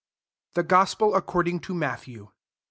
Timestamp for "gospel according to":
0.63-1.75